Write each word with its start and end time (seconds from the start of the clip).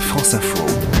France 0.00 0.34
Info. 0.34 0.95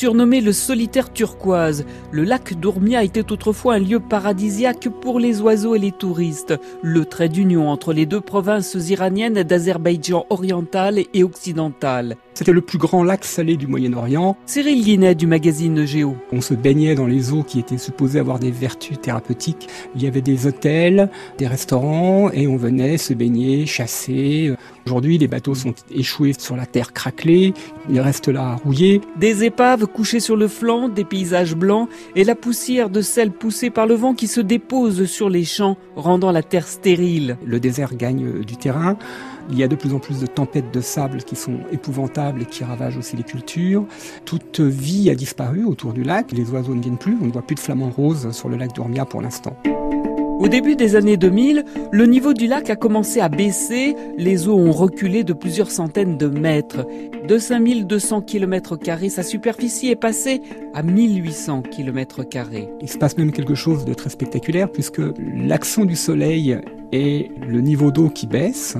Surnommé 0.00 0.40
le 0.40 0.54
solitaire 0.54 1.12
turquoise, 1.12 1.84
le 2.10 2.24
lac 2.24 2.58
d'Ourmia 2.58 3.04
était 3.04 3.30
autrefois 3.32 3.74
un 3.74 3.78
lieu 3.80 4.00
paradisiaque 4.00 4.88
pour 4.88 5.20
les 5.20 5.42
oiseaux 5.42 5.74
et 5.74 5.78
les 5.78 5.92
touristes, 5.92 6.54
le 6.80 7.04
trait 7.04 7.28
d'union 7.28 7.68
entre 7.68 7.92
les 7.92 8.06
deux 8.06 8.22
provinces 8.22 8.74
iraniennes 8.88 9.42
d'Azerbaïdjan 9.42 10.24
oriental 10.30 11.00
et 11.12 11.22
occidental. 11.22 12.16
C'était 12.32 12.52
le 12.52 12.62
plus 12.62 12.78
grand 12.78 13.04
lac 13.04 13.26
salé 13.26 13.58
du 13.58 13.66
Moyen-Orient. 13.66 14.38
Cyril 14.46 14.82
Guinet 14.82 15.14
du 15.14 15.26
magazine 15.26 15.84
Géo. 15.84 16.16
On 16.32 16.40
se 16.40 16.54
baignait 16.54 16.94
dans 16.94 17.06
les 17.06 17.34
eaux 17.34 17.42
qui 17.42 17.58
étaient 17.58 17.76
supposées 17.76 18.18
avoir 18.18 18.38
des 18.38 18.50
vertus 18.50 18.98
thérapeutiques. 18.98 19.68
Il 19.94 20.02
y 20.02 20.06
avait 20.06 20.22
des 20.22 20.46
hôtels, 20.46 21.10
des 21.36 21.46
restaurants 21.46 22.30
et 22.30 22.48
on 22.48 22.56
venait 22.56 22.96
se 22.96 23.12
baigner, 23.12 23.66
chasser. 23.66 24.54
Aujourd'hui, 24.86 25.18
les 25.18 25.28
bateaux 25.28 25.54
sont 25.54 25.74
échoués 25.90 26.32
sur 26.38 26.56
la 26.56 26.64
terre 26.64 26.94
craquelée, 26.94 27.52
ils 27.90 28.00
restent 28.00 28.28
là 28.28 28.56
rouillés. 28.64 29.02
Des 29.18 29.44
épaves 29.44 29.86
couchées 29.92 30.20
sur 30.20 30.36
le 30.36 30.48
flanc, 30.48 30.88
des 30.88 31.04
paysages 31.04 31.54
blancs 31.54 31.88
et 32.16 32.24
la 32.24 32.34
poussière 32.34 32.90
de 32.90 33.02
sel 33.02 33.30
poussée 33.30 33.70
par 33.70 33.86
le 33.86 33.94
vent 33.94 34.14
qui 34.14 34.26
se 34.26 34.40
dépose 34.40 35.04
sur 35.06 35.28
les 35.28 35.44
champs, 35.44 35.76
rendant 35.96 36.32
la 36.32 36.42
terre 36.42 36.66
stérile. 36.66 37.36
Le 37.44 37.60
désert 37.60 37.96
gagne 37.96 38.42
du 38.42 38.56
terrain. 38.56 38.96
Il 39.50 39.58
y 39.58 39.62
a 39.62 39.68
de 39.68 39.74
plus 39.74 39.94
en 39.94 39.98
plus 39.98 40.20
de 40.20 40.26
tempêtes 40.26 40.72
de 40.72 40.80
sable 40.80 41.18
qui 41.18 41.34
sont 41.34 41.58
épouvantables 41.72 42.42
et 42.42 42.46
qui 42.46 42.62
ravagent 42.62 42.98
aussi 42.98 43.16
les 43.16 43.24
cultures. 43.24 43.84
Toute 44.24 44.60
vie 44.60 45.10
a 45.10 45.14
disparu 45.14 45.64
autour 45.64 45.92
du 45.92 46.02
lac. 46.02 46.30
Les 46.32 46.50
oiseaux 46.50 46.74
ne 46.74 46.82
viennent 46.82 46.98
plus. 46.98 47.16
On 47.20 47.26
ne 47.26 47.32
voit 47.32 47.42
plus 47.42 47.56
de 47.56 47.60
flamants 47.60 47.90
roses 47.90 48.30
sur 48.30 48.48
le 48.48 48.56
lac 48.56 48.72
d'Urmia 48.72 49.04
pour 49.04 49.22
l'instant. 49.22 49.56
Au 50.40 50.48
début 50.48 50.74
des 50.74 50.96
années 50.96 51.18
2000, 51.18 51.66
le 51.92 52.06
niveau 52.06 52.32
du 52.32 52.46
lac 52.46 52.70
a 52.70 52.76
commencé 52.76 53.20
à 53.20 53.28
baisser, 53.28 53.94
les 54.16 54.48
eaux 54.48 54.56
ont 54.56 54.72
reculé 54.72 55.22
de 55.22 55.34
plusieurs 55.34 55.70
centaines 55.70 56.16
de 56.16 56.28
mètres. 56.28 56.86
De 57.28 57.36
5200 57.36 58.22
km, 58.22 58.78
sa 59.10 59.22
superficie 59.22 59.88
est 59.88 59.96
passée 59.96 60.40
à 60.72 60.82
1800 60.82 61.60
km. 61.70 62.22
Il 62.80 62.88
se 62.88 62.96
passe 62.96 63.18
même 63.18 63.32
quelque 63.32 63.54
chose 63.54 63.84
de 63.84 63.92
très 63.92 64.08
spectaculaire 64.08 64.72
puisque 64.72 65.02
l'action 65.36 65.84
du 65.84 65.94
soleil 65.94 66.58
et 66.92 67.30
le 67.46 67.60
niveau 67.60 67.90
d'eau 67.90 68.08
qui 68.08 68.26
baisse 68.26 68.76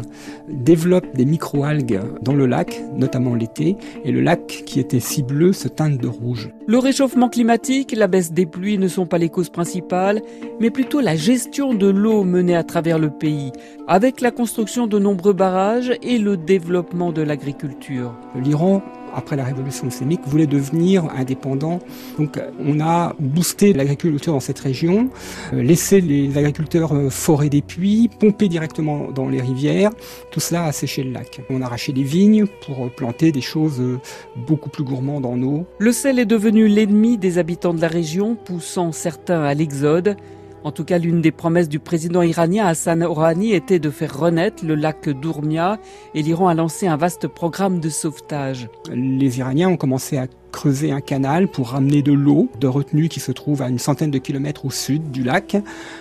développe 0.49 1.15
des 1.15 1.25
microalgues 1.25 2.01
dans 2.23 2.35
le 2.35 2.47
lac, 2.47 2.83
notamment 2.97 3.35
l'été, 3.35 3.77
et 4.05 4.13
le 4.13 4.21
lac 4.21 4.47
qui 4.67 4.81
était 4.81 5.01
si 5.01 5.23
bleu 5.23 5.53
se 5.53 5.69
teinte 5.69 5.99
de 5.99 6.09
rouge. 6.09 6.51
Le 6.67 6.79
réchauffement 6.79 7.29
climatique, 7.29 7.95
la 7.97 8.07
baisse 8.07 8.33
des 8.33 8.47
pluies 8.47 8.79
ne 8.79 8.89
sont 8.89 9.07
pas 9.07 9.19
les 9.19 9.29
causes 9.29 9.51
principales, 9.51 10.23
mais 10.61 10.71
plutôt 10.71 11.01
la 11.01 11.17
gestion 11.17 11.75
de 11.75 11.87
l'eau 11.87 12.25
menée 12.25 12.57
à 12.57 12.65
travers 12.65 12.99
le 12.99 13.11
pays, 13.11 13.53
avec 13.87 14.21
la 14.21 14.31
construction 14.31 14.87
de 14.87 14.99
nombreux 14.99 15.33
barrages 15.33 15.93
et 16.03 16.19
le 16.19 16.37
développement 16.37 17.13
de 17.13 17.23
l'agriculture. 17.23 18.15
L'Iran 18.35 18.83
après 19.15 19.37
la 19.37 19.45
révolution 19.45 19.87
islamique, 19.89 20.21
voulait 20.27 20.47
devenir 20.47 21.05
indépendant. 21.17 21.81
Donc 22.19 22.41
on 22.65 22.81
a 22.81 23.15
boosté 23.19 23.73
l'agriculture 23.73 24.33
dans 24.33 24.41
cette 24.41 24.59
région, 24.59 25.11
euh, 25.53 25.63
laissé 25.63 26.01
les 26.01 26.37
agriculteurs 26.37 26.95
euh, 26.95 27.11
forer 27.11 27.49
des 27.49 27.63
puits, 27.63 28.11
pomper 28.19 28.49
directement 28.49 29.11
dans 29.11 29.29
les 29.29 29.41
rivières. 29.41 29.91
Tout 30.31 30.41
cela 30.41 30.65
a 30.65 30.73
séché 30.73 31.03
le 31.03 31.13
lac. 31.13 31.41
On 31.51 31.63
a 31.63 31.67
arraché 31.67 31.93
des 31.93 32.03
vignes 32.03 32.47
pour 32.65 32.91
planter 32.91 33.33
des 33.33 33.41
choses 33.41 33.81
euh, 33.81 33.99
beaucoup 34.37 34.71
plus 34.71 34.85
gourmandes 34.85 35.27
en 35.27 35.41
eau. 35.43 35.67
Le 35.79 35.93
sel 35.93 36.19
est 36.19 36.27
devenu 36.27 36.69
l'ennemi 36.69 37.19
des 37.19 37.39
habitants 37.39 37.75
de 37.75 37.81
la 37.81 37.89
région, 37.89 38.37
poussant 38.37 38.93
certains 38.93 39.43
à 39.43 39.55
l'exode. 39.55 40.17
En 40.63 40.73
tout 40.73 40.85
cas, 40.85 40.99
l'une 40.99 41.23
des 41.23 41.31
promesses 41.31 41.69
du 41.71 41.79
président 41.79 42.21
iranien 42.23 42.67
Hassan 42.67 43.03
Rouhani 43.03 43.55
était 43.55 43.79
de 43.79 43.89
faire 43.89 44.19
renaître 44.19 44.65
le 44.65 44.75
lac 44.75 45.09
d'Ourmia 45.09 45.79
et 46.15 46.23
l'Iran 46.23 46.49
a 46.49 46.55
lancé 46.55 46.87
un 46.87 46.99
vaste 46.99 47.29
programme 47.29 47.81
de 47.81 47.89
sauvetage. 47.89 48.69
Les 48.93 49.39
Iraniens 49.39 49.71
ont 49.71 49.79
commencé 49.79 50.19
à 50.19 50.27
creuser 50.51 50.93
un 50.93 51.01
canal 51.01 51.49
pour 51.49 51.71
ramener 51.71 52.03
de 52.03 52.13
l'eau 52.13 52.49
de 52.61 52.67
retenue 52.67 53.09
qui 53.09 53.21
se 53.21 53.33
trouve 53.33 53.63
à 53.63 53.69
une 53.69 53.79
centaine 53.79 54.11
de 54.11 54.19
kilomètres 54.19 54.65
au 54.65 54.71
sud 54.71 55.11
du 55.11 55.23
lac. 55.23 55.57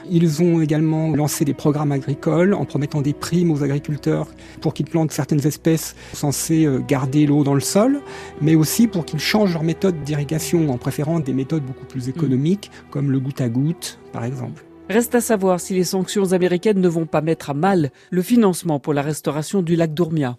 Ils 0.09 0.41
ont 0.41 0.61
également 0.61 1.15
lancé 1.15 1.45
des 1.45 1.53
programmes 1.53 1.91
agricoles 1.91 2.53
en 2.53 2.65
promettant 2.65 3.01
des 3.01 3.13
primes 3.13 3.51
aux 3.51 3.63
agriculteurs 3.63 4.27
pour 4.61 4.73
qu'ils 4.73 4.87
plantent 4.87 5.11
certaines 5.11 5.45
espèces 5.45 5.95
censées 6.13 6.65
euh, 6.65 6.79
garder 6.79 7.25
l'eau 7.25 7.43
dans 7.43 7.53
le 7.53 7.59
sol, 7.59 8.01
mais 8.41 8.55
aussi 8.55 8.87
pour 8.87 9.05
qu'ils 9.05 9.19
changent 9.19 9.53
leur 9.53 9.63
méthode 9.63 10.03
d'irrigation 10.03 10.69
en 10.69 10.77
préférant 10.77 11.19
des 11.19 11.33
méthodes 11.33 11.63
beaucoup 11.63 11.85
plus 11.85 12.09
économiques 12.09 12.71
comme 12.91 13.11
le 13.11 13.19
goutte 13.19 13.41
à 13.41 13.49
goutte 13.49 13.99
par 14.11 14.23
exemple. 14.23 14.63
Reste 14.89 15.13
à 15.13 15.21
savoir 15.21 15.59
si 15.59 15.75
les 15.75 15.83
sanctions 15.83 16.33
américaines 16.33 16.81
ne 16.81 16.87
vont 16.87 17.05
pas 17.05 17.21
mettre 17.21 17.51
à 17.51 17.53
mal 17.53 17.91
le 18.09 18.21
financement 18.23 18.79
pour 18.79 18.93
la 18.93 19.03
restauration 19.03 19.61
du 19.61 19.75
lac 19.75 19.93
d'Ourmia. 19.93 20.37